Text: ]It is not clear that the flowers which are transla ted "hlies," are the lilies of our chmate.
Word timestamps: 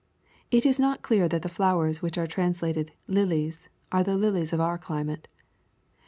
]It 0.49 0.65
is 0.65 0.79
not 0.79 1.03
clear 1.03 1.29
that 1.29 1.43
the 1.43 1.47
flowers 1.47 2.01
which 2.01 2.17
are 2.17 2.25
transla 2.25 2.73
ted 2.73 2.91
"hlies," 3.07 3.67
are 3.91 4.03
the 4.03 4.17
lilies 4.17 4.51
of 4.51 4.59
our 4.59 4.79
chmate. 4.79 5.25